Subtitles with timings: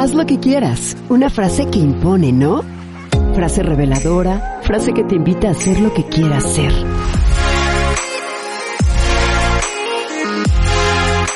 [0.00, 0.96] Haz lo que quieras.
[1.10, 2.64] Una frase que impone, ¿no?
[3.34, 6.72] Frase reveladora, frase que te invita a hacer lo que quieras ser.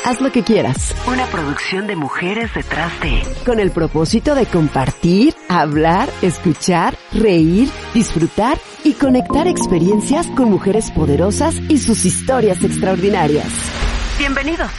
[0.03, 0.95] Haz lo que quieras.
[1.05, 3.21] Una producción de mujeres detrás de.
[3.45, 11.53] Con el propósito de compartir, hablar, escuchar, reír, disfrutar y conectar experiencias con mujeres poderosas
[11.69, 13.45] y sus historias extraordinarias.
[14.17, 14.71] Bienvenidos.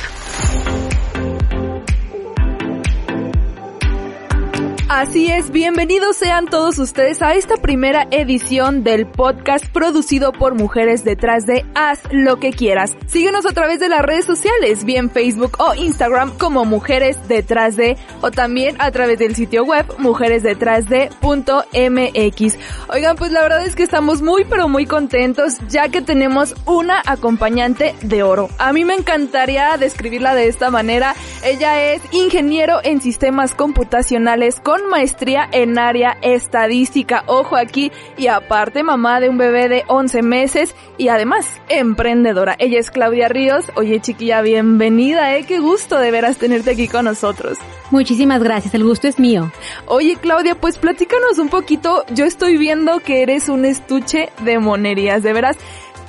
[4.89, 11.03] Así es, bienvenidos sean todos ustedes a esta primera edición del podcast producido por mujeres
[11.03, 12.97] detrás de Haz lo que quieras.
[13.09, 17.97] Síguenos a través de las redes sociales, bien Facebook o Instagram como Mujeres detrás de
[18.21, 22.59] o también a través del sitio web mujeresdetrásde.mx.
[22.89, 27.03] Oigan, pues la verdad es que estamos muy pero muy contentos ya que tenemos una
[27.05, 28.51] acompañante de oro.
[28.59, 31.17] A mí me encantaría describirla de esta manera.
[31.45, 37.25] Ella es ingeniero en sistemas computacionales con maestría en área estadística.
[37.27, 37.93] Ojo aquí.
[38.17, 42.57] Y aparte mamá de un bebé de 11 meses y además emprendedora.
[42.59, 43.67] Ella es Claudia Ríos.
[43.75, 45.45] Oye chiquilla, bienvenida, eh.
[45.45, 47.59] Qué gusto de veras tenerte aquí con nosotros.
[47.91, 49.51] Muchísimas gracias, el gusto es mío.
[49.87, 52.05] Oye Claudia, pues platícanos un poquito.
[52.11, 55.57] Yo estoy viendo que eres un estuche de monerías, de veras.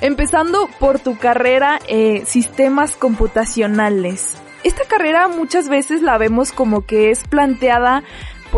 [0.00, 4.36] Empezando por tu carrera, eh, sistemas computacionales.
[4.64, 8.02] Esta carrera muchas veces la vemos como que es planteada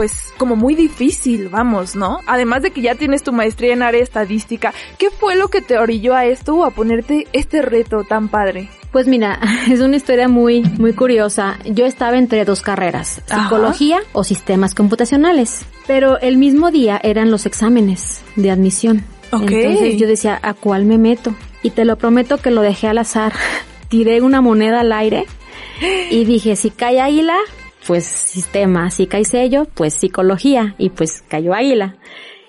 [0.00, 2.20] pues como muy difícil, vamos, ¿no?
[2.26, 5.76] Además de que ya tienes tu maestría en área estadística, ¿qué fue lo que te
[5.76, 8.70] orilló a esto o a ponerte este reto tan padre?
[8.92, 9.38] Pues mira,
[9.70, 11.58] es una historia muy, muy curiosa.
[11.66, 14.06] Yo estaba entre dos carreras, psicología Ajá.
[14.14, 19.04] o sistemas computacionales, pero el mismo día eran los exámenes de admisión.
[19.30, 19.64] Okay.
[19.64, 21.34] Entonces yo decía, ¿a cuál me meto?
[21.62, 23.34] Y te lo prometo que lo dejé al azar.
[23.90, 25.26] Tiré una moneda al aire
[26.10, 27.36] y dije, si cae águila,
[27.90, 31.96] pues sistema, si cae sello, pues psicología y pues cayó águila.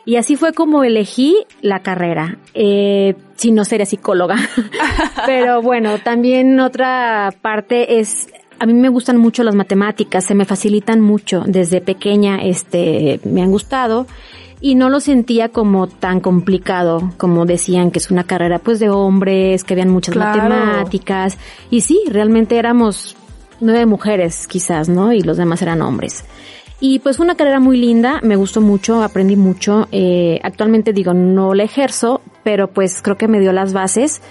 [0.06, 2.38] Y así fue como elegí la carrera.
[2.54, 4.36] Eh, si no sería psicóloga.
[5.26, 8.28] Pero bueno, también otra parte es,
[8.60, 11.42] a mí me gustan mucho las matemáticas, se me facilitan mucho.
[11.48, 14.06] Desde pequeña, este, me han gustado
[14.60, 18.92] y no lo sentía como tan complicado como decían que es una carrera pues de
[18.92, 20.44] hombres, que habían muchas Claro.
[20.44, 21.40] matemáticas.
[21.72, 23.16] Y sí, realmente éramos
[23.62, 25.14] nueve mujeres quizás, ¿no?
[25.14, 26.26] Y los demás eran hombres.
[26.80, 29.88] Y pues fue una carrera muy linda, me gustó mucho, aprendí mucho.
[29.92, 34.22] Eh, actualmente digo, no la ejerzo, pero pues creo que me dio las bases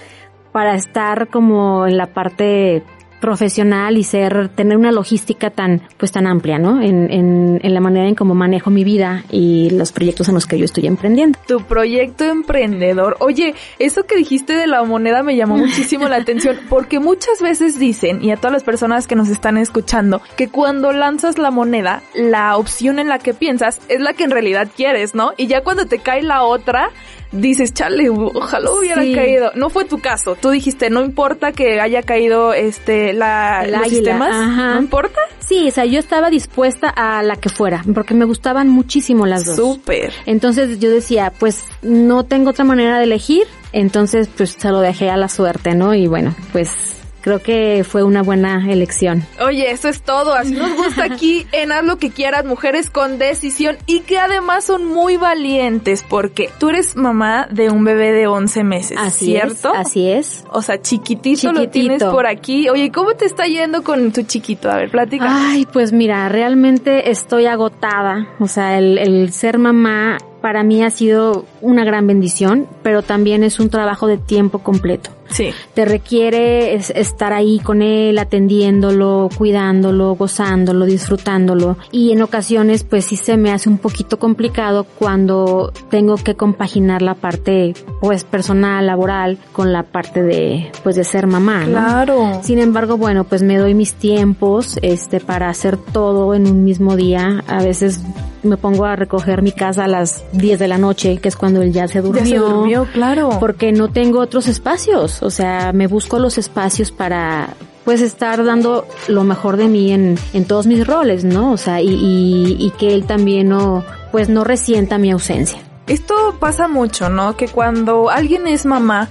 [0.51, 2.83] para estar como en la parte
[3.21, 6.81] profesional y ser, tener una logística tan, pues tan amplia, ¿no?
[6.83, 10.47] En, en, en la manera en cómo manejo mi vida y los proyectos en los
[10.47, 11.39] que yo estoy emprendiendo.
[11.47, 13.17] Tu proyecto emprendedor.
[13.21, 17.79] Oye, eso que dijiste de la moneda me llamó muchísimo la atención porque muchas veces
[17.79, 22.03] dicen, y a todas las personas que nos están escuchando, que cuando lanzas la moneda,
[22.15, 25.33] la opción en la que piensas es la que en realidad quieres, ¿no?
[25.37, 26.91] Y ya cuando te cae la otra,
[27.33, 29.15] dices, chale, ojalá hubiera Sí.
[29.15, 29.53] caído.
[29.55, 30.37] No fue tu caso.
[30.41, 34.75] Tú dijiste, no importa que haya caído este la El los águila, sistemas, ajá.
[34.75, 35.21] no importa.
[35.39, 39.45] Sí, o sea, yo estaba dispuesta a la que fuera, porque me gustaban muchísimo las
[39.47, 39.57] dos.
[39.57, 40.13] Súper.
[40.27, 45.11] Entonces yo decía, pues no tengo otra manera de elegir, entonces pues se lo dejé
[45.11, 45.95] a la suerte, ¿no?
[45.95, 49.25] Y bueno, pues creo que fue una buena elección.
[49.45, 50.35] Oye, eso es todo.
[50.35, 54.65] Así nos gusta aquí en Haz lo que quieras, mujeres con decisión y que además
[54.65, 59.73] son muy valientes porque tú eres mamá de un bebé de 11 meses, Así ¿cierto?
[59.75, 60.45] es, así es.
[60.51, 62.69] O sea, chiquitito, lo tienes por aquí.
[62.69, 64.71] Oye, ¿cómo te está yendo con tu chiquito?
[64.71, 65.27] A ver, platica.
[65.29, 68.29] Ay, pues mira, realmente estoy agotada.
[68.39, 73.45] O sea, el, el ser mamá para mí ha sido una gran bendición, pero también
[73.45, 75.11] es un trabajo de tiempo completo.
[75.33, 75.51] Sí.
[75.75, 81.77] te requiere es- estar ahí con él, atendiéndolo, cuidándolo, gozándolo, disfrutándolo.
[81.93, 87.01] Y en ocasiones, pues sí se me hace un poquito complicado cuando tengo que compaginar
[87.03, 91.71] la parte, pues personal, laboral, con la parte de, pues de ser mamá, ¿no?
[91.79, 92.41] Claro.
[92.43, 96.97] Sin embargo, bueno, pues me doy mis tiempos, este, para hacer todo en un mismo
[96.97, 97.45] día.
[97.47, 98.03] A veces
[98.43, 101.63] me pongo a recoger mi casa a las 10 de la noche, que es cuando
[101.63, 102.23] él ya se durmió.
[102.23, 103.31] Ya se durmió, claro.
[103.41, 105.23] Porque no tengo otros espacios.
[105.23, 107.55] O sea, me busco los espacios para,
[107.85, 111.53] pues estar dando lo mejor de mí en, en todos mis roles, ¿no?
[111.53, 115.61] O sea, y, y, y que él también no, pues no resienta mi ausencia.
[115.87, 117.37] Esto pasa mucho, ¿no?
[117.37, 119.09] Que cuando alguien es mamá,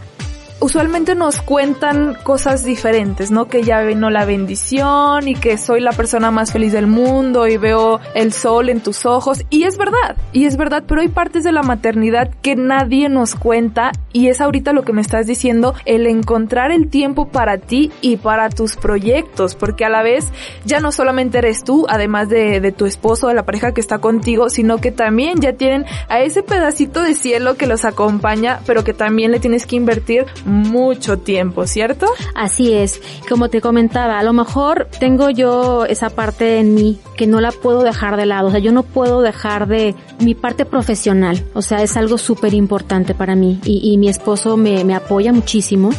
[0.59, 3.47] usualmente nos cuentan cosas diferentes, ¿no?
[3.47, 7.57] Que ya vino la bendición y que soy la persona más feliz del mundo y
[7.57, 9.44] veo el sol en tus ojos.
[9.50, 13.35] Y es verdad, y es verdad, pero hay partes de la maternidad que nadie nos
[13.35, 17.91] cuenta y es ahorita lo que me estás diciendo, el encontrar el tiempo para ti
[18.01, 20.27] y para tus proyectos, porque a la vez
[20.65, 24.00] ya no solamente eres tú, además de, de tu esposo, de la pareja que está
[24.00, 28.83] contigo, sino que también ya tienen a ese pedacito de cielo que los acompaña, pero
[28.83, 32.07] que también le tienes que invertir mucho tiempo, ¿cierto?
[32.36, 37.28] Así es, como te comentaba, a lo mejor tengo yo esa parte en mí que
[37.28, 40.66] no la puedo dejar de lado, o sea, yo no puedo dejar de mi parte
[40.66, 45.34] profesional, o sea, es algo súper importante para mí y, mi esposo me, me apoya
[45.34, 45.90] muchísimo.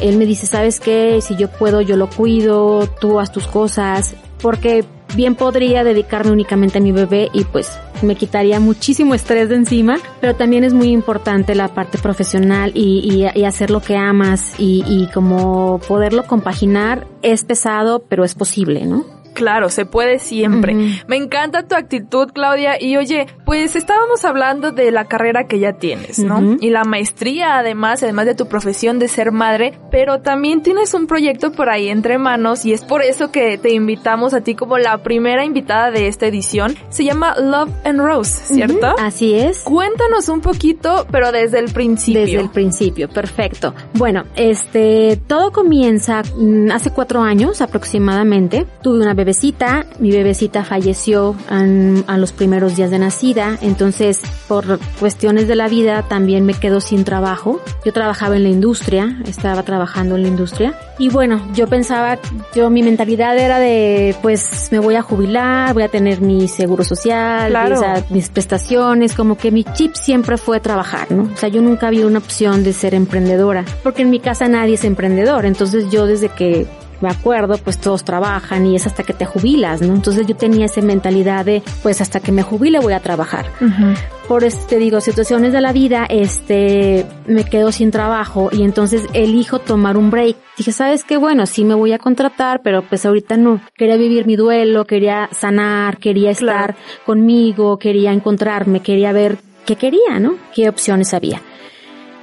[0.00, 1.20] Él me dice, ¿sabes qué?
[1.22, 6.78] Si yo puedo, yo lo cuido, tú haz tus cosas, porque bien podría dedicarme únicamente
[6.78, 10.88] a mi bebé y pues me quitaría muchísimo estrés de encima, pero también es muy
[10.88, 16.24] importante la parte profesional y, y, y hacer lo que amas y, y como poderlo
[16.26, 19.04] compaginar es pesado, pero es posible, ¿no?
[19.36, 20.74] Claro, se puede siempre.
[20.74, 21.04] Uh -huh.
[21.08, 22.82] Me encanta tu actitud, Claudia.
[22.82, 26.38] Y oye, pues estábamos hablando de la carrera que ya tienes, ¿no?
[26.38, 26.58] Uh -huh.
[26.62, 31.06] Y la maestría, además, además de tu profesión de ser madre, pero también tienes un
[31.06, 34.78] proyecto por ahí entre manos y es por eso que te invitamos a ti como
[34.78, 36.74] la primera invitada de esta edición.
[36.88, 38.86] Se llama Love and Rose, ¿cierto?
[38.86, 39.06] Uh -huh.
[39.06, 39.60] Así es.
[39.64, 42.22] Cuéntanos un poquito, pero desde el principio.
[42.22, 43.74] Desde el principio, perfecto.
[43.92, 48.66] Bueno, este, todo comienza mm, hace cuatro años aproximadamente.
[48.82, 54.78] Tuve una bebecita, mi bebecita falleció en, a los primeros días de nacida, entonces por
[55.00, 57.60] cuestiones de la vida también me quedo sin trabajo.
[57.84, 62.20] Yo trabajaba en la industria, estaba trabajando en la industria y bueno, yo pensaba,
[62.54, 66.84] yo mi mentalidad era de pues me voy a jubilar, voy a tener mi seguro
[66.84, 67.80] social, claro.
[67.80, 71.24] mis, mis prestaciones, como que mi chip siempre fue trabajar, ¿no?
[71.34, 74.74] O sea, yo nunca vi una opción de ser emprendedora, porque en mi casa nadie
[74.74, 76.68] es emprendedor, entonces yo desde que
[77.00, 79.94] me acuerdo, pues todos trabajan y es hasta que te jubilas, ¿no?
[79.94, 83.46] Entonces yo tenía esa mentalidad de, pues hasta que me jubile voy a trabajar.
[83.60, 83.96] Uh -huh.
[84.28, 89.60] Por este, digo, situaciones de la vida, este, me quedo sin trabajo y entonces elijo
[89.60, 90.36] tomar un break.
[90.56, 91.16] Dije, ¿sabes qué?
[91.16, 93.60] Bueno, sí me voy a contratar, pero pues ahorita no.
[93.76, 96.74] Quería vivir mi duelo, quería sanar, quería estar claro.
[97.04, 100.34] conmigo, quería encontrarme, quería ver qué quería, ¿no?
[100.54, 101.40] Qué opciones había.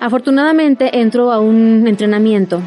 [0.01, 2.61] Afortunadamente entro a un entrenamiento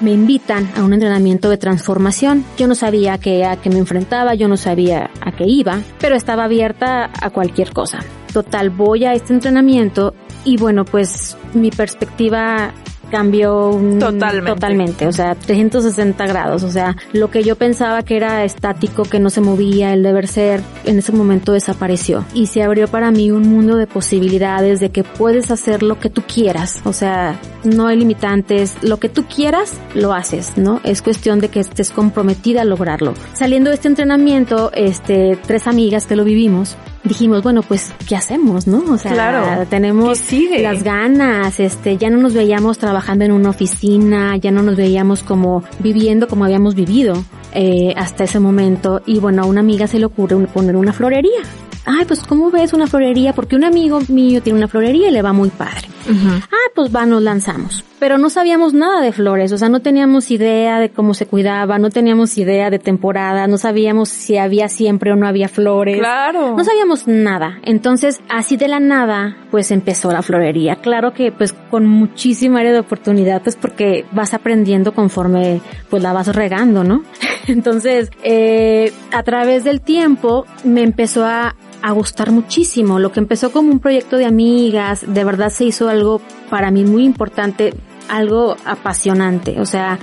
[0.00, 2.44] me invitan a un entrenamiento de transformación.
[2.58, 5.80] Yo no sabía a qué, a qué me enfrentaba, yo no sabía a qué iba,
[6.00, 8.00] pero estaba abierta a cualquier cosa.
[8.32, 10.14] Total, voy a este entrenamiento
[10.44, 12.72] y bueno, pues mi perspectiva
[13.10, 14.52] cambió totalmente.
[14.52, 19.20] totalmente, o sea, 360 grados, o sea, lo que yo pensaba que era estático, que
[19.20, 23.30] no se movía, el deber ser, en ese momento desapareció y se abrió para mí
[23.30, 27.86] un mundo de posibilidades de que puedes hacer lo que tú quieras, o sea, no
[27.86, 30.80] hay limitantes, lo que tú quieras lo haces, ¿no?
[30.84, 33.14] Es cuestión de que estés comprometida a lograrlo.
[33.34, 36.76] Saliendo de este entrenamiento, este, tres amigas que lo vivimos,
[37.06, 38.92] dijimos, bueno, pues, ¿qué hacemos, no?
[38.92, 39.66] O sea, claro.
[39.68, 40.20] tenemos
[40.58, 45.22] las ganas, este, ya no nos veíamos trabajando en una oficina, ya no nos veíamos
[45.22, 49.02] como viviendo como habíamos vivido eh, hasta ese momento.
[49.06, 51.42] Y bueno, a una amiga se le ocurre poner una florería.
[51.86, 53.32] Ay, pues, ¿cómo ves una florería?
[53.32, 55.88] Porque un amigo mío tiene una florería y le va muy padre.
[56.08, 56.42] Uh -huh.
[56.50, 57.84] Ah, pues va, nos lanzamos.
[57.98, 61.78] Pero no sabíamos nada de flores, o sea, no teníamos idea de cómo se cuidaba,
[61.78, 65.98] no teníamos idea de temporada, no sabíamos si había siempre o no había flores.
[65.98, 66.56] Claro.
[66.56, 67.58] No sabíamos nada.
[67.62, 70.76] Entonces, así de la nada, pues empezó la florería.
[70.76, 76.12] Claro que pues con muchísima área de oportunidad, pues porque vas aprendiendo conforme pues la
[76.12, 77.02] vas regando, ¿no?
[77.46, 81.54] Entonces, eh, a través del tiempo me empezó a,
[81.86, 82.98] a gustar muchísimo.
[82.98, 86.82] Lo que empezó como un proyecto de amigas, de verdad se hizo algo para mí
[86.82, 87.74] muy importante,
[88.08, 89.60] algo apasionante.
[89.60, 90.00] O sea,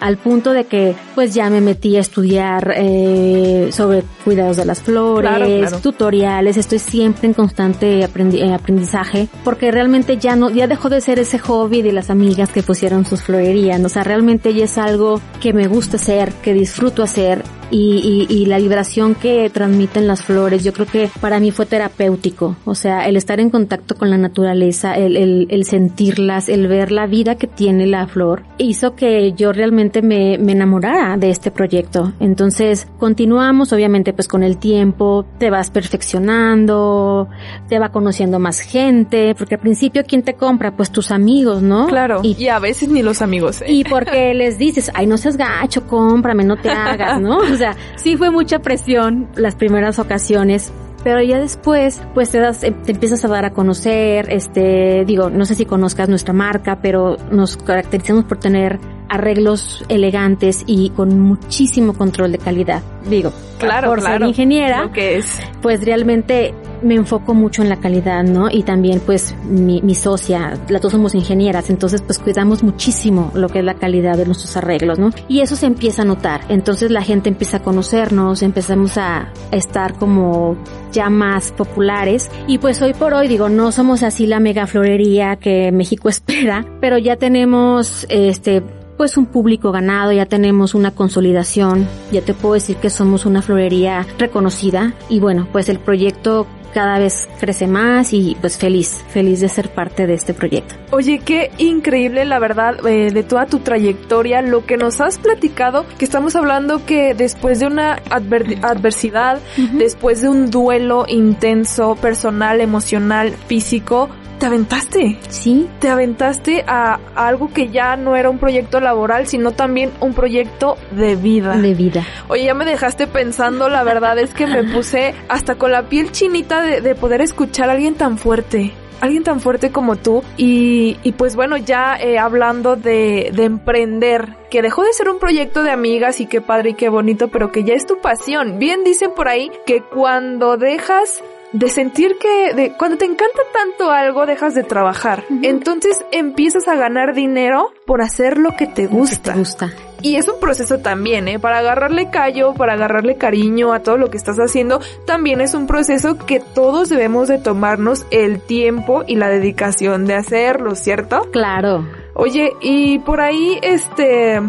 [0.00, 4.82] al punto de que pues ya me metí a estudiar eh, sobre cuidados de las
[4.82, 5.78] flores, claro, claro.
[5.78, 11.00] tutoriales, estoy siempre en constante aprendi eh, aprendizaje porque realmente ya no, ya dejó de
[11.00, 14.78] ser ese hobby de las amigas que pusieron sus florerías, o sea, realmente ya es
[14.78, 20.22] algo que me gusta hacer, que disfruto hacer y, y, la vibración que transmiten las
[20.22, 22.56] flores, yo creo que para mí fue terapéutico.
[22.64, 26.90] O sea, el estar en contacto con la naturaleza, el, el, el sentirlas, el ver
[26.90, 31.50] la vida que tiene la flor, hizo que yo realmente me, me enamorara de este
[31.50, 32.12] proyecto.
[32.20, 37.28] Entonces, continuamos, obviamente, pues con el tiempo, te vas perfeccionando,
[37.68, 40.76] te va conociendo más gente, porque al principio, ¿quién te compra?
[40.76, 41.86] Pues tus amigos, ¿no?
[41.86, 42.20] Claro.
[42.22, 43.62] Y, a veces ni los amigos.
[43.62, 43.66] ¿eh?
[43.68, 47.38] Y porque les dices, ay, no seas gacho, cómprame, no te hagas, ¿no?
[47.60, 50.72] Sea, sí fue mucha presión las primeras ocasiones,
[51.04, 55.44] pero ya después pues te das te empiezas a dar a conocer este digo no
[55.44, 58.78] sé si conozcas nuestra marca pero nos caracterizamos por tener
[59.10, 62.82] arreglos elegantes y con muchísimo control de calidad.
[63.08, 65.38] Digo claro por ser ingeniera que es.
[65.60, 68.48] pues realmente me enfoco mucho en la calidad, ¿no?
[68.50, 73.48] Y también pues mi, mi socia, las dos somos ingenieras, entonces pues cuidamos muchísimo lo
[73.50, 75.10] que es la calidad de nuestros arreglos, ¿no?
[75.28, 79.98] Y eso se empieza a notar, entonces la gente empieza a conocernos, empezamos a estar
[79.98, 80.56] como
[80.92, 82.30] ya más populares.
[82.46, 86.64] Y pues hoy por hoy digo, no somos así la mega florería que México espera,
[86.80, 88.62] pero ya tenemos este
[89.00, 93.40] pues un público ganado, ya tenemos una consolidación, ya te puedo decir que somos una
[93.40, 99.40] florería reconocida y bueno, pues el proyecto cada vez crece más y pues feliz, feliz
[99.40, 100.74] de ser parte de este proyecto.
[100.90, 105.86] Oye, qué increíble la verdad eh, de toda tu trayectoria, lo que nos has platicado,
[105.96, 109.40] que estamos hablando que después de una adversidad,
[109.78, 115.18] después de un duelo intenso, personal, emocional, físico, te aventaste.
[115.28, 115.68] Sí.
[115.80, 120.76] Te aventaste a, algo que ya no era un proyecto laboral, sino también un proyecto
[120.90, 121.56] de vida.
[121.56, 122.04] De vida.
[122.28, 126.10] Oye, ya me dejaste pensando, la verdad es que me puse hasta con la piel
[126.10, 130.98] chinita de, de poder escuchar a alguien tan fuerte alguien tan fuerte como tú y,
[131.02, 135.62] y pues bueno, ya eh, hablando de, de emprender, que dejó de ser un proyecto
[135.62, 138.58] de amigas y qué padre y qué bonito, pero que ya es tu pasión.
[138.58, 143.90] Bien dicen por ahí que cuando dejas de sentir que de, cuando te encanta tanto
[143.90, 145.24] algo dejas de trabajar.
[145.42, 149.32] Entonces empiezas a ganar dinero por hacer lo que te gusta.
[149.32, 149.70] te gusta.
[150.02, 151.38] Y es un proceso también, ¿eh?
[151.38, 155.66] Para agarrarle callo, para agarrarle cariño a todo lo que estás haciendo, también es un
[155.66, 161.28] proceso que todos debemos de tomarnos el tiempo y la dedicación de hacerlo, ¿cierto?
[161.32, 161.86] Claro.
[162.14, 164.40] Oye, y por ahí, este,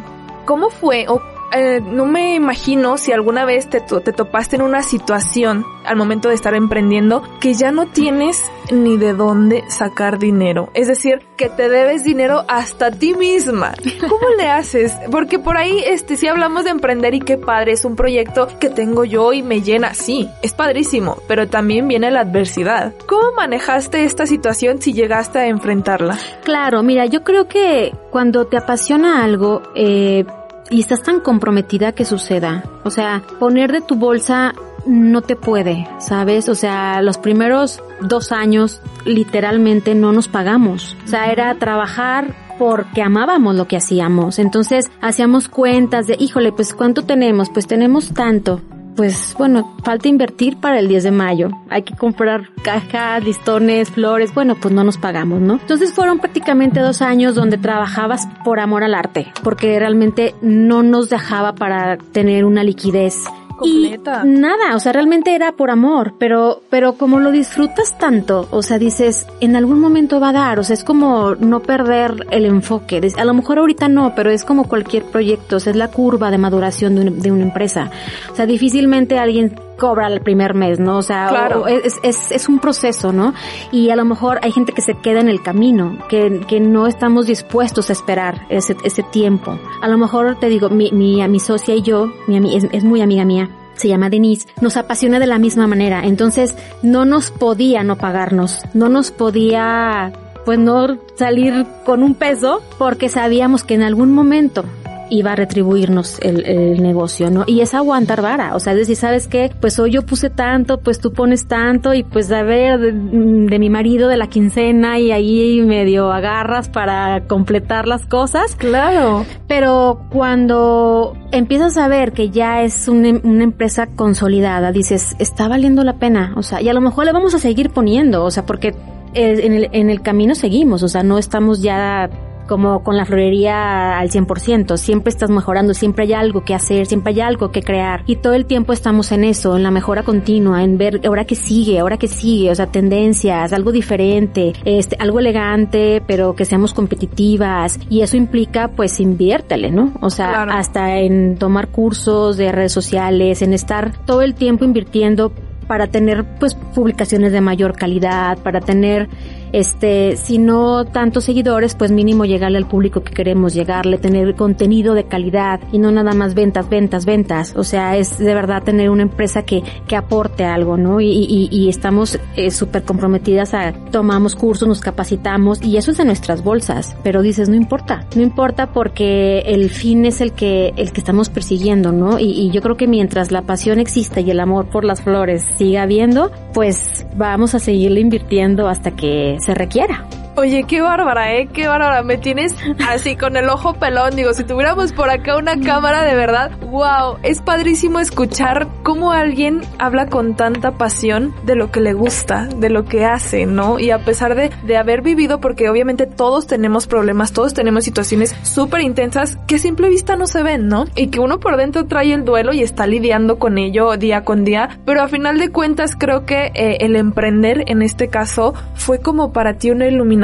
[0.46, 1.22] ¿cómo fue o
[1.54, 6.30] eh, no me imagino si alguna vez te, te topaste en una situación al momento
[6.30, 10.70] de estar emprendiendo que ya no tienes ni de dónde sacar dinero.
[10.74, 13.74] Es decir, que te debes dinero hasta ti misma.
[14.00, 14.94] ¿Cómo le haces?
[15.12, 18.70] Porque por ahí, este, si hablamos de emprender y qué padre, es un proyecto que
[18.70, 19.94] tengo yo y me llena.
[19.94, 22.94] Sí, es padrísimo, pero también viene la adversidad.
[23.08, 26.18] ¿Cómo manejaste esta situación si llegaste a enfrentarla?
[26.44, 30.26] Claro, mira, yo creo que cuando te apasiona algo, eh,
[30.72, 32.64] y estás tan comprometida que suceda.
[32.84, 36.50] O sea, poner de tu bolsa no te puede, ¿sabes?
[36.50, 40.98] O sea, los primeros dos años literalmente no nos pagamos.
[41.06, 44.40] O sea, era trabajar porque amábamos lo que hacíamos.
[44.40, 47.50] Entonces hacíamos cuentas de, híjole, pues ¿cuánto tenemos?
[47.50, 48.62] Pues tenemos tanto
[48.96, 51.50] pues bueno, falta invertir para el 10 de mayo.
[51.70, 54.34] Hay que comprar cajas, listones, flores.
[54.34, 55.54] Bueno, pues no nos pagamos, ¿no?
[55.56, 61.10] Entonces fueron prácticamente dos años donde trabajabas por amor al arte, porque realmente no nos
[61.10, 63.26] dejaba para tener una liquidez
[63.64, 68.62] y nada, o sea, realmente era por amor, pero, pero como lo disfrutas tanto, o
[68.62, 72.46] sea, dices, en algún momento va a dar, o sea, es como no perder el
[72.46, 73.02] enfoque.
[73.18, 76.32] A lo mejor ahorita no, pero es como cualquier proyecto, o sea, es la curva
[76.32, 77.92] de maduración de, una empresa.
[78.32, 80.98] O sea, difícilmente alguien cobra el primer mes, ¿no?
[80.98, 83.34] O sea, es, es, es, un proceso, ¿no?
[83.72, 86.86] Y a lo mejor hay gente que se queda en el camino, que, que no
[86.86, 89.58] estamos dispuestos a esperar ese, ese tiempo.
[89.82, 93.02] A lo mejor te digo, mi, mi, mi socia y yo, mi, es, es muy
[93.02, 96.04] amiga mía, se llama Denise, nos apasiona de la misma manera.
[96.04, 100.12] Entonces, no nos podía no pagarnos, no nos podía
[100.46, 104.64] pues no salir con un peso porque sabíamos que en algún momento
[105.12, 107.44] iba a retribuirnos el, negocio, ¿no?
[107.46, 109.52] Y es aguantar vara, o sea, es decir, ¿sabes qué?
[109.60, 113.60] Pues hoy yo puse tanto, pues tú pones tanto y pues a ver, de, de
[113.60, 118.56] mi marido de la quincena y ahí medio agarras para completar las cosas.
[118.56, 119.26] Claro.
[119.48, 125.84] Pero cuando empiezas a ver que ya es una, una empresa consolidada, dices, está valiendo
[125.84, 128.46] la pena, o sea, y a lo mejor le vamos a seguir poniendo, o sea,
[128.46, 128.74] porque
[129.14, 132.10] en el, en el camino seguimos, o sea, no estamos ya
[132.52, 137.14] como con la florería al 100%, siempre estás mejorando, siempre hay algo que hacer, siempre
[137.14, 138.04] hay algo que crear.
[138.08, 141.36] Y todo el tiempo estamos en eso, en la mejora continua, en ver ahora que
[141.36, 146.74] sigue, ahora que sigue, o sea, tendencias, algo diferente, este, algo elegante, pero que seamos
[146.74, 147.80] competitivas.
[147.90, 149.94] Y eso implica pues inviértele, ¿no?
[150.02, 155.32] O sea, hasta en tomar cursos de redes sociales, en estar todo el tiempo invirtiendo
[155.68, 159.08] para tener pues publicaciones de mayor calidad, para tener
[159.54, 164.94] este, si no tantos seguidores, pues mínimo llegarle al público que queremos llegarle, tener contenido
[164.94, 167.54] de calidad y no nada más ventas, ventas, ventas.
[167.56, 171.02] O sea, es de verdad tener una empresa que, que aporte algo, ¿no?
[171.02, 175.98] Y, y, y estamos eh, súper comprometidas a, tomamos cursos, nos capacitamos y eso es
[175.98, 180.74] de nuestras bolsas, pero dices, no importa, no importa porque el fin es el que,
[180.78, 182.20] el que estamos persiguiendo, ¿no?
[182.20, 185.46] Y, y yo creo que mientras la pasión exista y el amor por las flores
[185.58, 190.06] siga habiendo, pues vamos a seguirle invirtiendo hasta que se requiera.
[190.38, 191.50] Oye, qué bárbara, ¿eh?
[191.52, 192.04] Qué bárbara.
[192.04, 192.56] Me tienes
[192.88, 194.16] así con el ojo pelón.
[194.16, 199.62] Digo, si tuviéramos por acá una cámara de verdad, wow, es padrísimo escuchar cómo alguien
[199.78, 203.78] habla con tanta pasión de lo que le gusta, de lo que hace, ¿no?
[203.78, 208.34] Y a pesar de, de haber vivido, porque obviamente todos tenemos problemas, todos tenemos situaciones
[208.44, 210.86] súper intensas que a simple vista no se ven, ¿no?
[210.96, 214.46] Y que uno por dentro trae el duelo y está lidiando con ello día con
[214.46, 214.80] día.
[214.86, 219.34] Pero a final de cuentas creo que eh, el emprender en este caso fue como
[219.34, 220.21] para ti una iluminación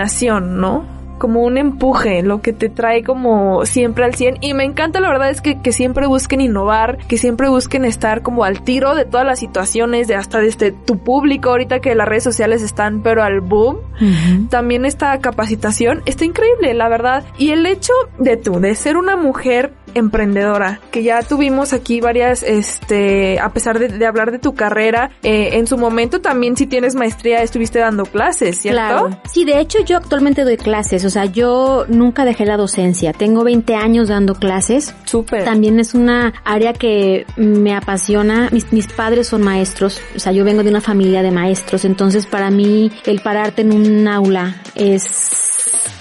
[0.60, 0.98] ¿no?
[1.18, 5.10] como un empuje, lo que te trae como siempre al 100 y me encanta la
[5.10, 9.06] verdad es que, que, siempre busquen innovar, que siempre busquen estar como al tiro de
[9.06, 13.24] todas las situaciones, de hasta desde tu público, ahorita que las redes sociales están pero
[13.24, 13.78] al boom,
[14.50, 19.16] también esta capacitación está increíble, la verdad, y el hecho de tú, de ser una
[19.16, 25.12] mujer emprendedora, que ya tuvimos aquí varias, este, a pesar de, hablar de tu carrera,
[25.24, 28.78] eh, en su momento también si tienes maestría estuviste dando clases, ¿cierto?
[28.78, 29.22] Claro.
[29.32, 33.44] Sí, de hecho yo actualmente doy clases, o sea, yo nunca dejé la docencia, tengo
[33.44, 34.94] 20 años dando clases.
[35.06, 35.44] Súper.
[35.44, 40.44] También es una área que me apasiona, mis, mis padres son maestros, o sea, yo
[40.44, 45.47] vengo de una familia de maestros, entonces para mí el pararte en un aula es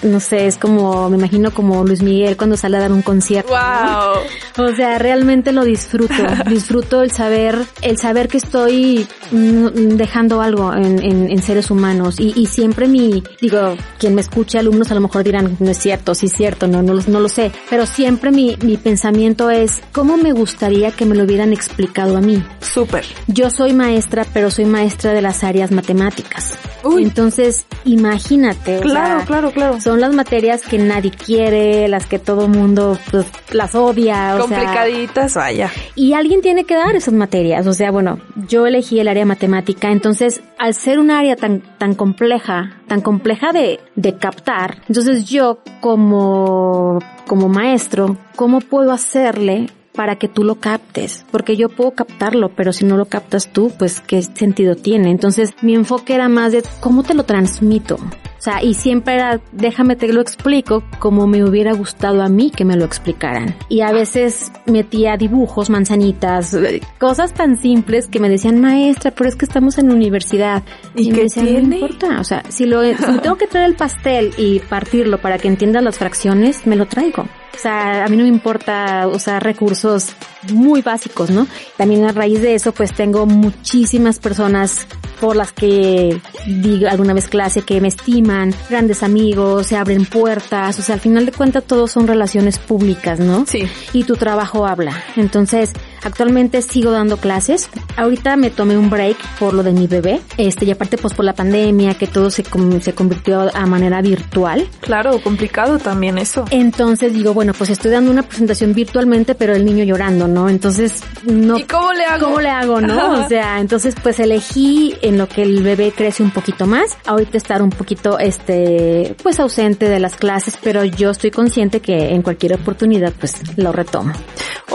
[0.07, 3.49] no sé, es como, me imagino como Luis Miguel cuando sale a dar un concierto.
[3.49, 4.65] Wow.
[4.65, 6.13] O sea, realmente lo disfruto.
[6.49, 12.19] disfruto el saber, el saber que estoy mm, dejando algo en, en, seres humanos.
[12.19, 15.77] Y, y, siempre mi, digo, quien me escuche, alumnos a lo mejor dirán, no es
[15.77, 17.51] cierto, sí es cierto, no, no, no lo sé.
[17.69, 22.21] Pero siempre mi, mi pensamiento es, ¿cómo me gustaría que me lo hubieran explicado a
[22.21, 22.43] mí?
[22.59, 23.05] Súper.
[23.27, 26.57] Yo soy maestra, pero soy maestra de las áreas matemáticas.
[26.83, 27.03] Uy.
[27.03, 28.79] Entonces, imagínate.
[28.79, 33.75] Claro, claro, claro son las materias que nadie quiere, las que todo mundo pues, las
[33.75, 34.35] odia.
[34.35, 35.71] O Complicaditas, vaya.
[35.95, 37.67] Y alguien tiene que dar esas materias.
[37.67, 41.95] O sea, bueno, yo elegí el área matemática, entonces al ser un área tan, tan
[41.95, 50.15] compleja, tan compleja de, de captar, entonces yo como, como maestro, ¿cómo puedo hacerle para
[50.15, 53.99] que tú lo captes, porque yo puedo captarlo, pero si no lo captas tú, pues
[53.99, 55.09] qué sentido tiene.
[55.09, 57.97] Entonces mi enfoque era más de cómo te lo transmito.
[58.37, 62.51] O sea, y siempre era, déjame te lo explico como me hubiera gustado a mí
[62.51, 63.55] que me lo explicaran.
[63.69, 66.55] Y a veces metía dibujos, manzanitas,
[66.99, 70.63] cosas tan simples que me decían, maestra, pero es que estamos en universidad.
[70.95, 71.61] Y, que tiene?
[71.61, 72.19] no importa.
[72.19, 75.85] O sea, si lo, si tengo que traer el pastel y partirlo para que entiendan
[75.85, 77.25] las fracciones, me lo traigo.
[77.57, 80.09] O sea, a mí no me importa usar recursos
[80.51, 81.47] muy básicos, ¿no?
[81.75, 84.85] También a raíz de eso, pues tengo muchísimas personas
[85.19, 90.77] por las que digo alguna vez clase que me estiman, grandes amigos, se abren puertas,
[90.77, 93.45] o sea, al final de cuentas todos son relaciones públicas, ¿no?
[93.47, 93.67] Sí.
[93.91, 95.03] Y tu trabajo habla.
[95.15, 95.71] Entonces,
[96.03, 97.69] actualmente sigo dando clases.
[97.95, 101.25] Ahorita me tomé un break por lo de mi bebé, este, y aparte pues por
[101.25, 102.43] la pandemia, que todo se,
[102.81, 104.67] se convirtió a manera virtual.
[104.81, 106.45] Claro, complicado también eso.
[106.51, 110.49] Entonces digo, bueno, pues estoy dando una presentación virtualmente, pero el niño llorando, ¿no?
[110.49, 111.57] Entonces, no.
[111.57, 112.25] ¿Y cómo le hago?
[112.25, 113.25] ¿Cómo le hago, no?
[113.25, 117.37] O sea, entonces pues elegí en lo que el bebé crece un poquito más, ahorita
[117.37, 122.21] estar un poquito, este, pues ausente de las clases, pero yo estoy consciente que en
[122.21, 124.13] cualquier oportunidad pues lo retomo.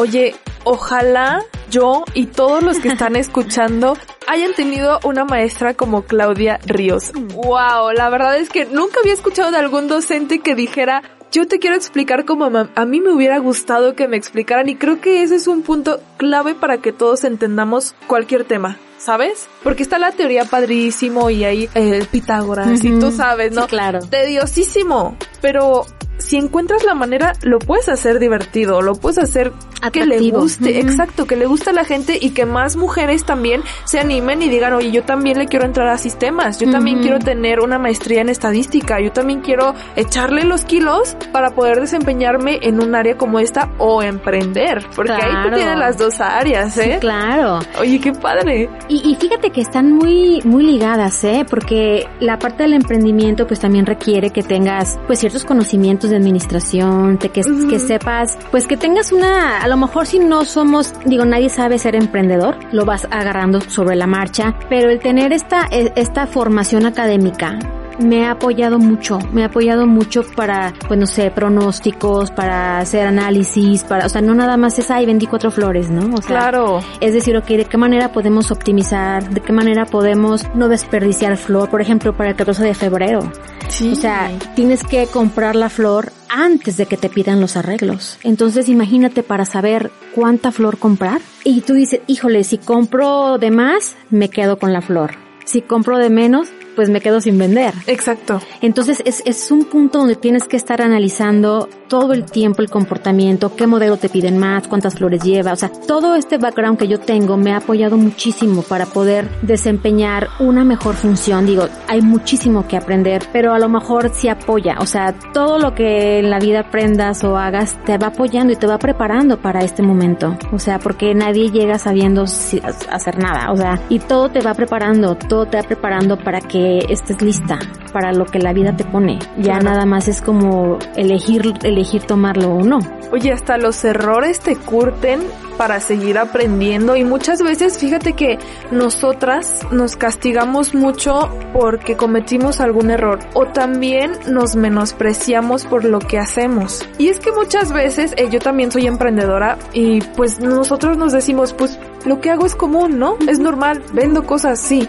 [0.02, 0.34] Oye,
[0.64, 7.12] ojalá yo y todos los que están escuchando hayan tenido una maestra como Claudia Ríos.
[7.12, 11.60] Wow, la verdad es que nunca había escuchado de algún docente que dijera, yo te
[11.60, 15.36] quiero explicar como a mí me hubiera gustado que me explicaran y creo que ese
[15.36, 18.78] es un punto clave para que todos entendamos cualquier tema.
[19.02, 19.48] ¿Sabes?
[19.62, 23.66] Porque está la teoría padrísimo y ahí eh, Pitágoras y tú sabes, ¿no?
[23.66, 24.00] claro.
[24.00, 25.86] Tediosísimo, pero
[26.22, 29.52] si encuentras la manera, lo puedes hacer divertido, lo puedes hacer
[29.92, 33.62] que le guste, exacto, que le guste a la gente y que más mujeres también
[33.84, 37.18] se animen y digan, oye, yo también le quiero entrar a sistemas, yo también quiero
[37.18, 42.82] tener una maestría en estadística, yo también quiero echarle los kilos para poder desempeñarme en
[42.82, 46.98] un área como esta o emprender, porque ahí tú tienes las dos áreas, ¿eh?
[47.00, 47.58] claro.
[47.80, 48.70] Oye, qué padre.
[48.92, 51.46] Y, y fíjate que están muy, muy ligadas, ¿eh?
[51.48, 57.16] Porque la parte del emprendimiento pues también requiere que tengas pues ciertos conocimientos de administración,
[57.16, 61.24] de que, que sepas, pues que tengas una, a lo mejor si no somos, digo,
[61.24, 65.90] nadie sabe ser emprendedor, lo vas agarrando sobre la marcha, pero el tener esta, e,
[65.96, 67.58] esta formación académica
[68.02, 73.06] me ha apoyado mucho, me ha apoyado mucho para, pues no sé, pronósticos, para hacer
[73.06, 76.14] análisis, para, o sea, no nada más es, ay, vendí cuatro flores, ¿no?
[76.14, 76.80] O sea, claro.
[77.00, 79.28] Es decir, ok, ¿de qué manera podemos optimizar?
[79.28, 81.70] ¿De qué manera podemos no desperdiciar flor?
[81.70, 83.32] Por ejemplo, para el 14 de febrero.
[83.68, 83.92] Sí.
[83.92, 88.18] O sea, tienes que comprar la flor antes de que te pidan los arreglos.
[88.22, 91.20] Entonces imagínate para saber cuánta flor comprar.
[91.44, 95.12] Y tú dices, híjole, si compro de más, me quedo con la flor.
[95.44, 97.74] Si compro de menos, pues me quedo sin vender.
[97.86, 98.40] Exacto.
[98.60, 103.54] Entonces es, es un punto donde tienes que estar analizando todo el tiempo el comportamiento,
[103.54, 106.98] qué modelo te piden más, cuántas flores lleva, o sea, todo este background que yo
[106.98, 111.44] tengo me ha apoyado muchísimo para poder desempeñar una mejor función.
[111.44, 115.74] Digo, hay muchísimo que aprender, pero a lo mejor sí apoya, o sea, todo lo
[115.74, 119.60] que en la vida aprendas o hagas te va apoyando y te va preparando para
[119.60, 120.34] este momento.
[120.50, 125.14] O sea, porque nadie llega sabiendo hacer nada, o sea, y todo te va preparando,
[125.14, 127.58] todo te va preparando para que estés lista
[127.92, 129.18] para lo que la vida te pone.
[129.36, 132.78] Ya nada más es como elegir, elegir tomarlo o no.
[133.12, 135.20] Oye, hasta los errores te curten
[135.56, 138.38] para seguir aprendiendo y muchas veces fíjate que
[138.70, 146.18] nosotras nos castigamos mucho porque cometimos algún error o también nos menospreciamos por lo que
[146.18, 146.88] hacemos.
[146.98, 151.52] Y es que muchas veces, eh, yo también soy emprendedora y pues nosotros nos decimos,
[151.52, 153.16] pues lo que hago es común, ¿no?
[153.28, 154.88] Es normal, vendo cosas, sí.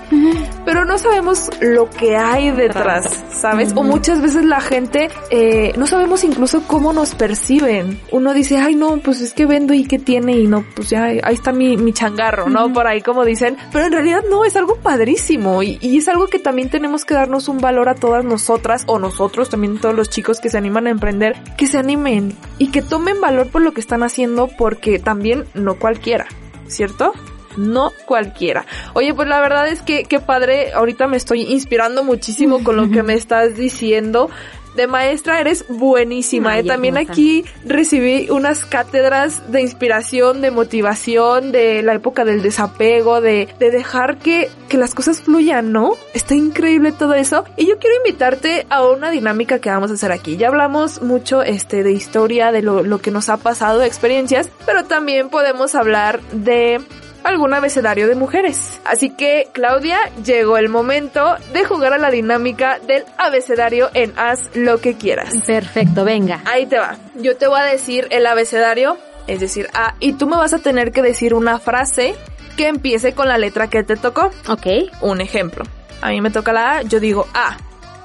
[0.65, 3.73] Pero no sabemos lo que hay detrás, ¿sabes?
[3.75, 7.99] O muchas veces la gente, eh, no sabemos incluso cómo nos perciben.
[8.11, 11.03] Uno dice, ay no, pues es que vendo y qué tiene y no, pues ya
[11.03, 12.71] ahí está mi, mi changarro, ¿no?
[12.71, 13.57] Por ahí como dicen.
[13.71, 17.13] Pero en realidad no, es algo padrísimo y, y es algo que también tenemos que
[17.13, 20.87] darnos un valor a todas nosotras o nosotros, también todos los chicos que se animan
[20.87, 24.99] a emprender, que se animen y que tomen valor por lo que están haciendo porque
[24.99, 26.27] también no cualquiera.
[26.73, 27.13] ¿Cierto?
[27.57, 28.65] no cualquiera.
[28.93, 32.89] Oye, pues la verdad es que qué padre, ahorita me estoy inspirando muchísimo con lo
[32.89, 34.29] que me estás diciendo.
[34.75, 36.57] De maestra eres buenísima.
[36.57, 36.63] ¿eh?
[36.63, 43.47] También aquí recibí unas cátedras de inspiración, de motivación, de la época del desapego, de,
[43.59, 45.95] de dejar que, que las cosas fluyan, ¿no?
[46.13, 47.45] Está increíble todo eso.
[47.57, 50.37] Y yo quiero invitarte a una dinámica que vamos a hacer aquí.
[50.37, 54.49] Ya hablamos mucho este, de historia, de lo, lo que nos ha pasado, de experiencias,
[54.65, 56.81] pero también podemos hablar de
[57.23, 58.79] algún abecedario de mujeres.
[58.85, 64.55] Así que, Claudia, llegó el momento de jugar a la dinámica del abecedario en Haz
[64.55, 65.33] lo que quieras.
[65.45, 66.41] Perfecto, venga.
[66.45, 66.97] Ahí te va.
[67.15, 70.59] Yo te voy a decir el abecedario, es decir, A, y tú me vas a
[70.59, 72.15] tener que decir una frase
[72.57, 74.31] que empiece con la letra que te tocó.
[74.47, 74.67] Ok.
[75.01, 75.63] Un ejemplo.
[76.01, 77.57] A mí me toca la A, yo digo A.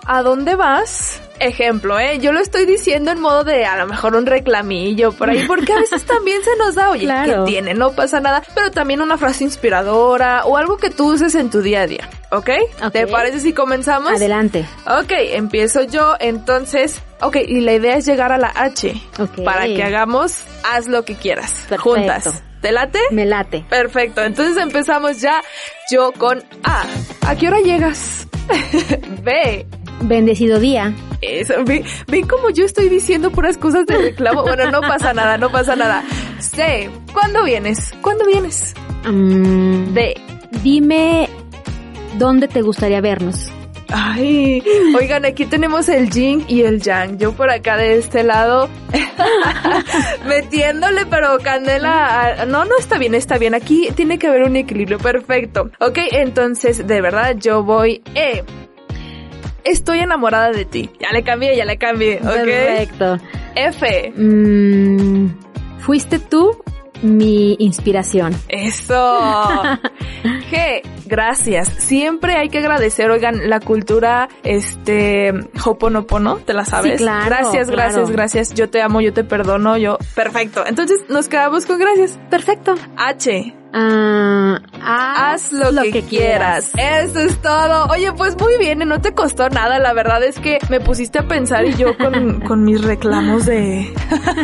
[0.07, 1.21] ¿A dónde vas?
[1.41, 2.19] Ejemplo, ¿eh?
[2.19, 5.73] Yo lo estoy diciendo en modo de a lo mejor un reclamillo por ahí, porque
[5.73, 7.75] a veces también se nos da, oye, que tiene?
[7.75, 11.63] No pasa nada, pero también una frase inspiradora o algo que tú uses en tu
[11.63, 12.51] día a día, ¿ok?
[12.93, 14.13] ¿Te parece si comenzamos?
[14.13, 14.67] Adelante.
[14.87, 18.95] Ok, empiezo yo, entonces, ok, y la idea es llegar a la H,
[19.45, 22.43] para que hagamos, haz lo que quieras, juntas.
[22.61, 22.99] ¿Te late?
[23.13, 23.65] Me late.
[23.69, 25.41] Perfecto, entonces empezamos ya
[25.93, 26.85] yo con A.
[27.27, 28.27] ¿A qué hora llegas?
[29.23, 29.65] B.
[30.01, 30.95] Bendecido día.
[31.21, 31.85] Eso, ven,
[32.29, 34.43] como yo estoy diciendo puras cosas de reclamo.
[34.43, 36.05] Bueno, no pasa nada, no pasa nada.
[36.39, 36.89] C.
[37.13, 37.93] ¿Cuándo vienes?
[38.01, 38.75] ¿Cuándo vienes?
[39.05, 40.15] D.
[40.63, 41.29] Dime
[42.19, 43.51] dónde te gustaría vernos.
[43.91, 44.63] Ay,
[44.99, 47.17] oigan, aquí tenemos el yin y el yang.
[47.17, 48.69] Yo por acá de este lado
[50.27, 52.45] metiéndole, pero candela.
[52.47, 53.55] No, no está bien, está bien.
[53.55, 55.71] Aquí tiene que haber un equilibrio perfecto.
[55.81, 58.03] Ok, entonces, de verdad, yo voy.
[58.15, 58.45] E.
[59.69, 60.91] Estoy enamorada de ti.
[60.99, 62.19] Ya le cambié, ya le cambié.
[62.19, 63.19] Perfecto.
[63.55, 64.13] F.
[64.17, 65.29] Mm,
[65.81, 66.63] fuiste tú
[67.03, 68.35] mi inspiración.
[68.49, 69.21] Eso.
[70.51, 71.69] G, gracias.
[71.69, 75.33] Siempre hay que agradecer, oigan, la cultura, este,
[75.65, 76.93] Hoponopono, ¿te la sabes?
[76.93, 78.55] Sí, claro, gracias, gracias, gracias.
[78.55, 79.99] Yo te amo, yo te perdono, yo.
[80.15, 80.65] Perfecto.
[80.67, 82.19] Entonces nos quedamos con gracias.
[82.31, 82.75] Perfecto.
[82.97, 83.55] H.
[83.73, 84.38] Ah,
[84.83, 86.71] haz, haz lo, que, quieras.
[86.77, 87.87] Eso es todo.
[87.87, 89.79] Oye, pues muy bien, no te costó nada.
[89.79, 93.93] La verdad es que me pusiste a pensar y yo con, con mis reclamos de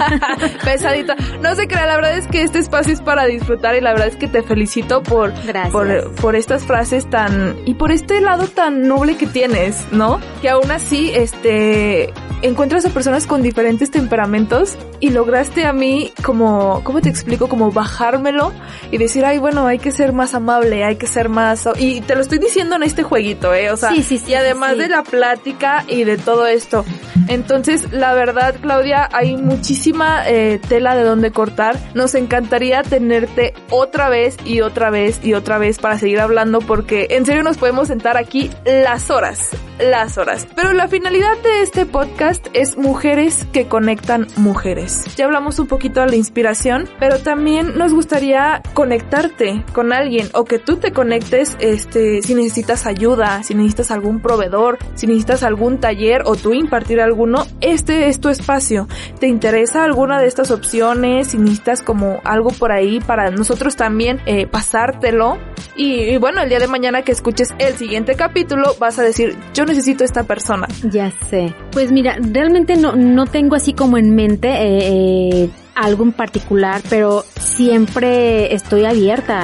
[0.65, 1.15] pesadito.
[1.43, 4.09] No se crea, la verdad es que este espacio es para disfrutar y la verdad
[4.09, 5.33] es que te felicito por,
[5.71, 10.21] por, por estas frases tan, y por este lado tan noble que tienes, ¿no?
[10.43, 16.83] Que aún así, este, encuentras a personas con diferentes temperamentos y lograste a mí como,
[16.85, 17.49] ¿cómo te explico?
[17.49, 18.53] Como bajármelo
[18.91, 21.69] y decir, ay, bueno, hay que ser más amable, hay que ser más...
[21.79, 23.71] Y te lo estoy diciendo en este jueguito, ¿eh?
[23.71, 26.85] O sea, y además de la plática y de todo esto.
[27.29, 31.79] Entonces, la verdad, Claudia, hay muchísima eh, tela de donde cortar.
[31.95, 37.07] Nos encantaría tenerte otra vez y otra vez y otra vez para seguir hablando porque
[37.11, 40.47] en serio nos podemos sentar aquí las horas, las horas.
[40.55, 45.05] Pero la finalidad de este podcast es mujeres que conectan mujeres.
[45.17, 50.45] Ya hablamos un poquito de la inspiración, pero también nos gustaría conectarte con alguien o
[50.45, 55.79] que tú te conectes este si necesitas ayuda, si necesitas algún proveedor, si necesitas algún
[55.79, 58.89] taller o tú impartir alguno, este es tu espacio.
[59.19, 61.29] ¿Te interesa alguna de estas opciones?
[61.29, 65.39] Si necesitas como algo por ahí para nosotros también eh, pasártelo.
[65.77, 69.65] Y, bueno, el día de mañana que escuches el siguiente capítulo vas a decir, yo
[69.65, 70.69] necesito esta persona.
[70.85, 71.55] Ya sé.
[71.73, 76.81] Pues mira, realmente no, no tengo así como en mente eh, eh algo en particular,
[76.89, 79.41] pero siempre estoy abierta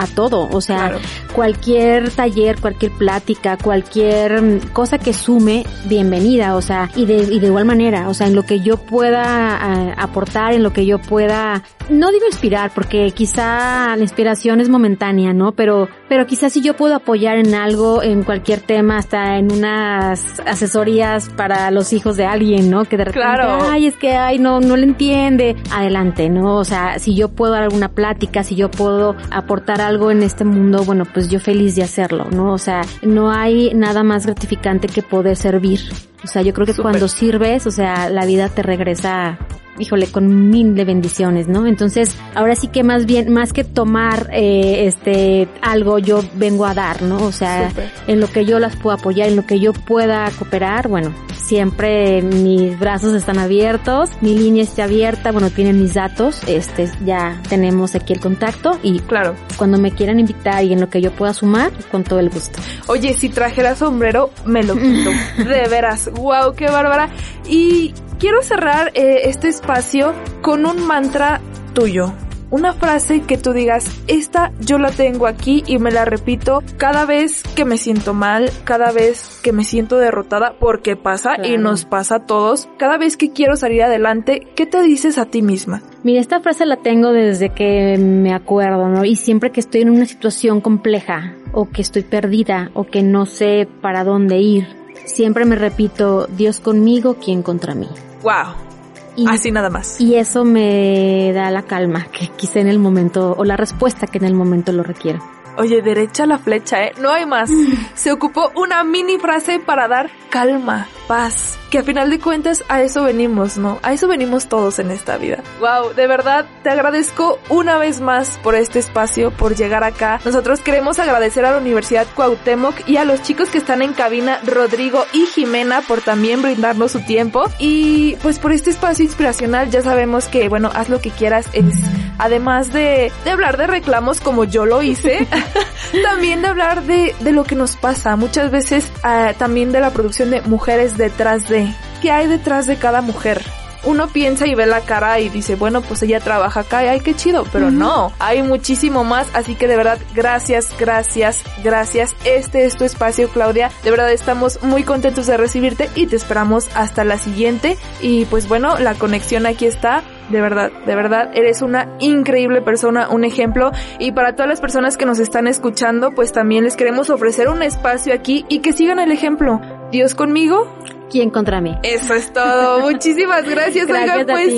[0.00, 0.48] a, todo.
[0.50, 0.98] O sea,
[1.32, 6.56] cualquier taller, cualquier plática, cualquier cosa que sume, bienvenida.
[6.56, 9.92] O sea, y de, y de igual manera, o sea, en lo que yo pueda
[9.94, 15.32] aportar, en lo que yo pueda, no digo inspirar, porque quizá la inspiración es momentánea,
[15.32, 15.52] ¿no?
[15.52, 20.40] Pero, pero quizás si yo puedo apoyar en algo, en cualquier tema, hasta en unas
[20.40, 22.84] asesorías para los hijos de alguien, ¿no?
[22.84, 26.56] Que de repente, ay, es que, ay, no, no le entiende adelante, ¿no?
[26.56, 30.44] O sea, si yo puedo dar alguna plática, si yo puedo aportar algo en este
[30.44, 32.52] mundo, bueno, pues yo feliz de hacerlo, ¿no?
[32.52, 35.80] O sea, no hay nada más gratificante que poder servir.
[36.24, 39.38] O sea, yo creo que cuando sirves, o sea, la vida te regresa
[39.78, 41.66] híjole, con mil de bendiciones, ¿no?
[41.66, 46.74] Entonces, ahora sí que más bien, más que tomar eh, este algo, yo vengo a
[46.74, 47.22] dar, ¿no?
[47.24, 47.72] O sea,
[48.06, 52.22] en lo que yo las puedo apoyar, en lo que yo pueda cooperar, bueno, siempre
[52.22, 57.94] mis brazos están abiertos, mi línea está abierta, bueno, tienen mis datos, este, ya tenemos
[57.94, 61.32] aquí el contacto y claro, cuando me quieran invitar y en lo que yo pueda
[61.32, 62.58] sumar, con todo el gusto.
[62.86, 65.10] Oye, si trajera sombrero, me lo quito.
[65.38, 67.10] de veras, wow, qué bárbara.
[67.48, 71.40] Y quiero cerrar eh, este espacio con un mantra
[71.74, 72.12] tuyo.
[72.50, 77.04] Una frase que tú digas, esta yo la tengo aquí y me la repito cada
[77.04, 81.84] vez que me siento mal, cada vez que me siento derrotada, porque pasa y nos
[81.84, 82.68] pasa a todos.
[82.78, 85.82] Cada vez que quiero salir adelante, ¿qué te dices a ti misma?
[86.04, 89.04] Mira, esta frase la tengo desde que me acuerdo, ¿no?
[89.04, 93.26] Y siempre que estoy en una situación compleja, o que estoy perdida, o que no
[93.26, 94.68] sé para dónde ir,
[95.06, 97.88] siempre me repito, Dios conmigo, ¿quién contra mí?
[98.22, 99.28] Wow.
[99.28, 100.00] Así nada más.
[100.00, 104.18] Y eso me da la calma que quise en el momento, o la respuesta que
[104.18, 105.20] en el momento lo requiero.
[105.58, 106.92] Oye, derecha la flecha, ¿eh?
[107.00, 107.50] No hay más.
[107.94, 111.58] Se ocupó una mini frase para dar calma, paz.
[111.70, 113.78] Que a final de cuentas a eso venimos, ¿no?
[113.82, 115.42] A eso venimos todos en esta vida.
[115.60, 120.20] Wow, de verdad te agradezco una vez más por este espacio, por llegar acá.
[120.24, 124.40] Nosotros queremos agradecer a la Universidad Cuauhtémoc y a los chicos que están en cabina,
[124.44, 127.44] Rodrigo y Jimena, por también brindarnos su tiempo.
[127.58, 131.74] Y pues por este espacio inspiracional ya sabemos que, bueno, haz lo que quieras es,
[132.18, 135.26] además de, de hablar de reclamos como yo lo hice,
[136.02, 138.16] también de hablar de, de lo que nos pasa.
[138.16, 141.74] Muchas veces uh, también de la producción de mujeres detrás de.
[142.00, 143.42] ¿Qué hay detrás de cada mujer?
[143.84, 147.00] uno piensa y ve la cara y dice, bueno, pues ella trabaja acá y ay,
[147.00, 152.14] qué chido, pero no, hay muchísimo más, así que de verdad, gracias, gracias, gracias.
[152.24, 153.70] Este es tu espacio, Claudia.
[153.82, 157.76] De verdad estamos muy contentos de recibirte y te esperamos hasta la siguiente.
[158.00, 163.08] Y pues bueno, la conexión aquí está de verdad, de verdad, eres una increíble persona,
[163.08, 163.72] un ejemplo.
[163.98, 167.62] Y para todas las personas que nos están escuchando, pues también les queremos ofrecer un
[167.62, 169.60] espacio aquí y que sigan el ejemplo.
[169.90, 170.66] Dios conmigo.
[171.10, 171.76] ¿Quién contra mí?
[171.82, 172.80] Eso es todo.
[172.90, 173.86] Muchísimas gracias.
[173.86, 174.52] gracias pues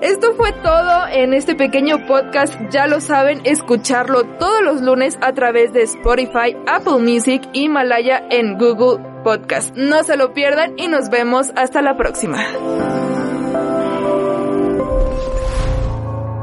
[0.00, 2.54] esto fue todo en este pequeño podcast.
[2.70, 8.56] Ya lo saben, escucharlo todos los lunes a través de Spotify, Apple Music, Himalaya en
[8.56, 9.74] Google Podcast.
[9.76, 12.38] No se lo pierdan y nos vemos hasta la próxima.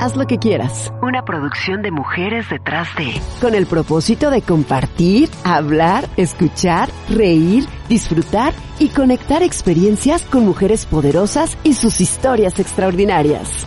[0.04, 0.92] Haz lo que quieras.
[1.02, 3.22] Una producción de mujeres detrás de.
[3.40, 11.58] Con el propósito de compartir, hablar, escuchar, reír, disfrutar y conectar experiencias con mujeres poderosas
[11.64, 13.66] y sus historias extraordinarias.